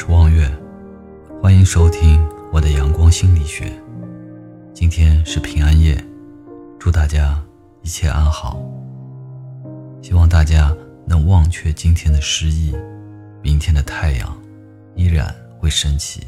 [0.00, 0.50] 是望月，
[1.42, 3.70] 欢迎收听我的阳光心理学。
[4.72, 6.02] 今天是平安夜，
[6.78, 7.38] 祝大家
[7.82, 8.58] 一切安好。
[10.00, 10.74] 希望大家
[11.06, 12.74] 能忘却今天的失意，
[13.42, 14.34] 明天的太阳
[14.94, 16.22] 依然会升起。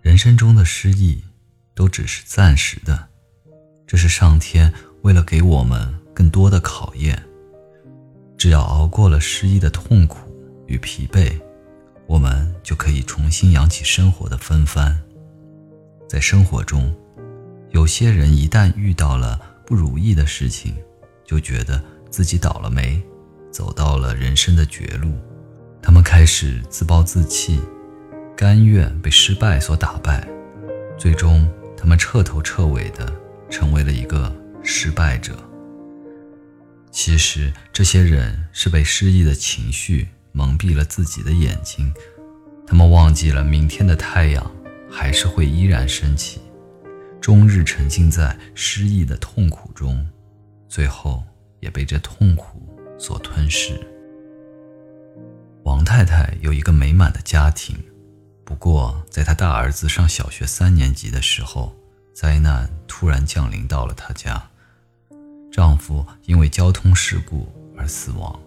[0.00, 1.24] 人生中的失意
[1.74, 3.08] 都只是暂时的，
[3.84, 7.20] 这是上天为了给我们更多的考验。
[8.38, 10.18] 只要熬过了失意的痛苦
[10.68, 11.32] 与疲惫，
[12.06, 15.00] 我们就可以重新扬起生活的风帆。
[16.08, 16.94] 在生活中，
[17.70, 20.74] 有些人一旦遇到了不如意的事情，
[21.24, 23.02] 就觉得自己倒了霉，
[23.50, 25.12] 走到了人生的绝路。
[25.80, 27.60] 他们开始自暴自弃，
[28.36, 30.28] 甘愿被失败所打败，
[30.98, 33.12] 最终他们彻头彻尾的
[33.50, 35.36] 成为了一个失败者。
[36.90, 41.92] 其实，这些人是被失意的情绪蒙蔽了自己的眼睛，
[42.66, 44.50] 他们忘记了明天的太阳
[44.90, 46.40] 还是会依然升起，
[47.20, 50.06] 终日沉浸在失意的痛苦中，
[50.68, 51.22] 最后
[51.60, 52.60] 也被这痛苦
[52.98, 53.78] 所吞噬。
[55.64, 57.76] 王太太有一个美满的家庭，
[58.44, 61.72] 不过在她大儿子上小学三年级的时候，
[62.12, 64.42] 灾难突然降临到了她家。
[65.52, 68.40] 丈夫因为交通事故而死亡，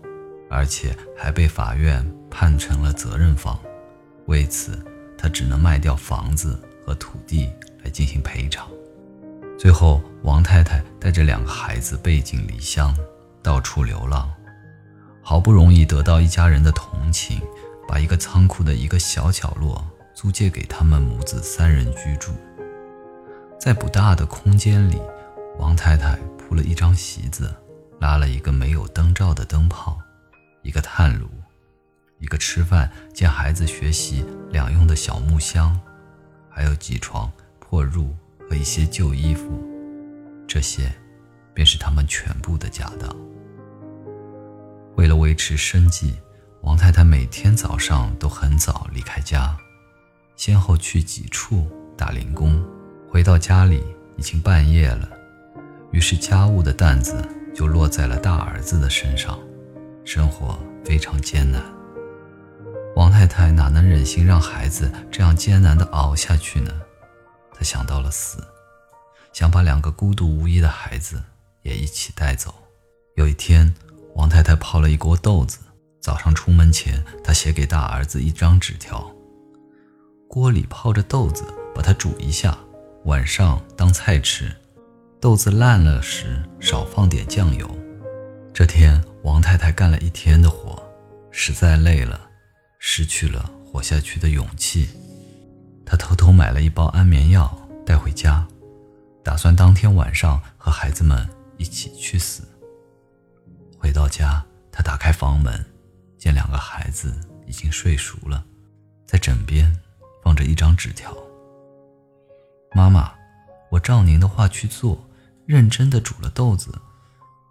[0.49, 3.59] 而且还被法院判成了责任方。
[4.25, 4.83] 为此，
[5.17, 7.51] 他只能卖掉房子和土地
[7.83, 8.67] 来进行赔偿。
[9.57, 12.95] 最后，王太太带着两个孩子背井离乡，
[13.41, 14.31] 到处流浪，
[15.21, 17.41] 好不容易得到一家人的同情，
[17.87, 22.31] 把一个仓库的一个小角落租借给他们母子三人居住。
[23.59, 25.01] 在不大的空间里，
[25.57, 26.17] 王太太。
[26.47, 27.51] 铺了一张席子，
[27.99, 29.97] 拉了一个没有灯罩的灯泡，
[30.65, 31.29] 一个炭炉，
[32.17, 35.79] 一个吃饭见孩子学习两用的小木箱，
[36.49, 38.07] 还有几床破褥
[38.49, 39.63] 和一些旧衣服，
[40.47, 40.91] 这些
[41.53, 43.15] 便是他们全部的家当。
[44.95, 46.15] 为了维持生计，
[46.61, 49.55] 王太太每天早上都很早离开家，
[50.35, 52.65] 先后去几处打零工，
[53.07, 53.83] 回到家里
[54.17, 55.07] 已经半夜了。
[55.91, 57.23] 于是家务的担子
[57.53, 59.39] 就落在了大儿子的身上，
[60.05, 61.61] 生活非常艰难。
[62.95, 66.71] 王太太哪能忍心让孩子这样艰难地熬下去呢？
[67.51, 68.37] 她想到了死，
[69.33, 71.21] 想把两个孤独无依的孩子
[71.63, 72.53] 也一起带走。
[73.15, 73.73] 有一天，
[74.13, 75.57] 王太太泡了一锅豆子，
[75.99, 79.11] 早上出门前，她写给大儿子一张纸条：
[80.27, 81.43] 锅里泡着豆子，
[81.73, 82.57] 把它煮一下，
[83.05, 84.55] 晚上当菜吃。
[85.19, 87.69] 豆子烂了时，少放点酱油。
[88.53, 90.79] 这天，王太太干了一天的活，
[91.31, 92.29] 实在累了，
[92.77, 94.87] 失去了活下去的勇气。
[95.83, 98.47] 她偷偷买了一包安眠药带回家，
[99.23, 101.27] 打算当天晚上和孩子们
[101.57, 102.43] 一起去死。
[103.79, 105.65] 回到家，她打开房门，
[106.19, 107.11] 见两个孩子
[107.47, 108.45] 已经睡熟了，
[109.07, 109.75] 在枕边
[110.23, 111.11] 放着一张纸条
[112.75, 113.11] ：“妈妈，
[113.71, 115.03] 我照您的话去做。”
[115.47, 116.71] 认真的煮了豆子，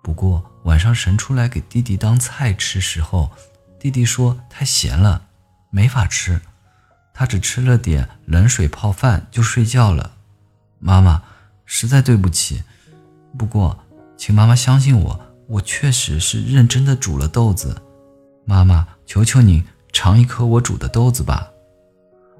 [0.05, 3.33] 不过晚上神出来给弟弟当菜吃时候，
[3.81, 5.23] 弟弟说太咸了，
[5.71, 6.43] 没法吃，
[7.15, 10.13] 他只吃了点冷水泡饭就睡觉了。
[10.79, 11.23] 妈妈，
[11.65, 12.65] 实在对不起，
[13.39, 13.79] 不过
[14.19, 17.81] 请妈妈相信我，我确实是认真的煮了豆子。
[18.45, 21.49] 妈妈，求求您尝一颗我煮的豆子吧。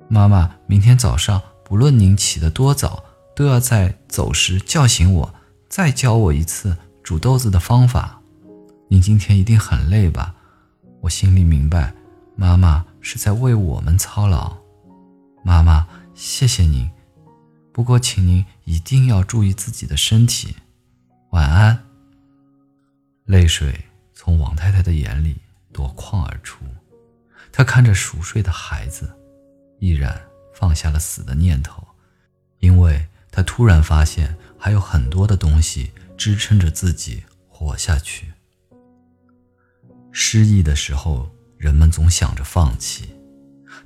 [0.07, 3.03] 妈妈，明天早上不论您起得多早，
[3.35, 5.35] 都要在走时叫醒我。
[5.67, 8.19] 再教我一次煮豆子的方法。
[8.89, 10.35] 您今天一定很累吧？
[11.03, 11.95] 我心里明白，
[12.35, 14.57] 妈妈是在为我们操劳。
[15.43, 16.91] 妈妈，谢谢您。
[17.73, 20.57] 不过，请您一定要注意自己的身体。
[21.31, 21.85] 晚安。
[23.27, 23.85] 泪水
[24.15, 25.37] 从王太太的眼里
[25.73, 26.65] 夺眶而出，
[27.53, 29.15] 她看着熟睡的孩子，
[29.79, 30.19] 毅然
[30.55, 31.87] 放下了死的念头，
[32.61, 33.07] 因为。
[33.37, 38.33] 她突然发现，还有很多的东西支撑着自己活下去。
[40.11, 43.15] 失意的时候，人们总想着放弃，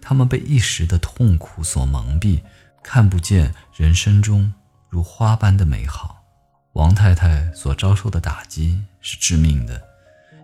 [0.01, 2.41] 他们被一时的痛苦所蒙蔽，
[2.83, 4.53] 看不见人生中
[4.89, 6.23] 如花般的美好。
[6.75, 9.83] 王太太所遭受的打击是致命的，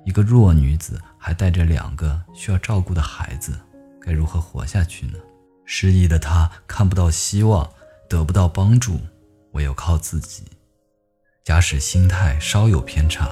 [0.05, 3.59] 一个弱女子还带着两个需要照顾的孩子，
[4.01, 5.19] 该如何活下去呢？
[5.65, 7.71] 失意的她看不到希望。
[8.07, 9.01] 得不到帮助，
[9.53, 10.45] 唯有靠自己。
[11.45, 13.29] 假使心态稍有偏差，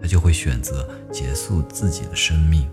[0.00, 2.66] 他就会选择结束自己的生命。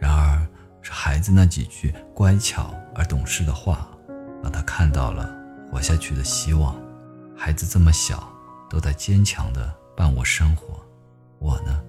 [0.00, 0.44] 然而，
[0.82, 3.88] 是孩子那几句乖巧而懂事的话，
[4.42, 5.32] 让他看到了
[5.70, 6.74] 活下去的希望。
[7.36, 8.28] 孩子这么小，
[8.68, 10.84] 都在坚强地伴我生活，
[11.38, 11.80] 我呢，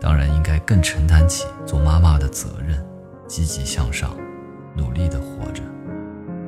[0.00, 2.84] 当然应该更承担起做妈妈的责任，
[3.28, 4.16] 积极向上，
[4.74, 5.62] 努力地活着。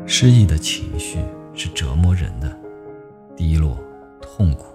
[0.09, 1.25] 失意的情绪
[1.55, 2.59] 是折磨人的，
[3.37, 3.79] 低落、
[4.21, 4.72] 痛苦、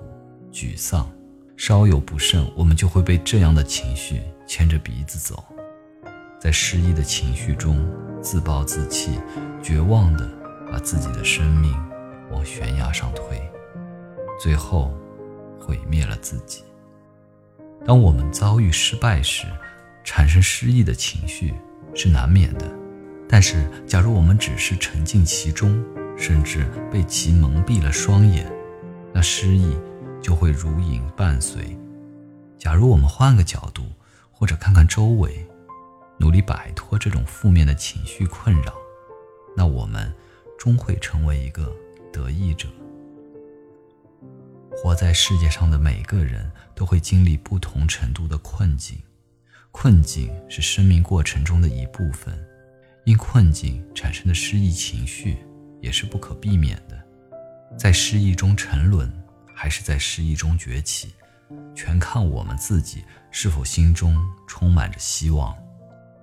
[0.58, 1.08] 沮丧，
[1.56, 5.44] 稍有不慎，我们就会被这样的情绪牵着鼻子走。
[6.40, 7.88] 在失意的情绪中
[8.24, 9.20] 自暴自弃，
[9.62, 10.28] 绝望地
[10.72, 11.72] 把自己的生命
[12.32, 13.40] 往悬崖上推，
[14.42, 14.92] 最后
[15.60, 16.64] 毁灭了自己。
[17.86, 19.46] 当我们遭遇失败时，
[20.04, 21.54] 产生失意的情绪
[21.94, 22.66] 是难免的。
[23.30, 25.86] 但是，假如我们只是沉浸其中，
[26.18, 28.52] 甚至被其蒙蔽了双眼，
[29.14, 29.78] 那失意
[30.28, 31.80] 就会如影伴随。
[32.58, 33.86] 假如我们换个角度，
[34.30, 35.48] 或者看看周围。
[36.20, 38.74] 努力摆脱这种负面的情绪困扰，
[39.56, 40.12] 那我们
[40.58, 41.72] 终会成为一个
[42.12, 42.68] 得意者。
[44.72, 48.98] 活在世界上的每个人都会经历不同程度的困境，
[49.72, 52.36] 困境是生命过程中的一部分，
[53.06, 55.38] 因困境产生的失意情绪
[55.80, 57.00] 也是不可避免的。
[57.78, 59.08] 在失意中沉沦，
[59.60, 61.16] 还是在失意中崛起，
[61.74, 64.16] 全看我们自己是否心中
[64.48, 65.58] 充满着希望。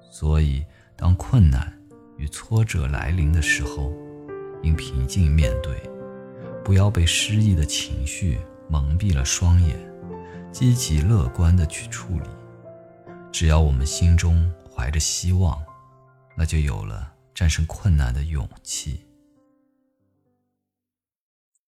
[0.09, 0.65] 所以，
[0.95, 1.77] 当困难
[2.17, 3.93] 与挫折来临的时候，
[4.63, 5.83] 应平静面对，
[6.65, 8.39] 不要被失意的情绪
[8.69, 9.77] 蒙蔽了双眼，
[10.53, 12.29] 积极乐观地去处理。
[13.33, 15.61] 只要我们心中怀着希望，
[16.37, 19.05] 那就有了战胜困难的勇气。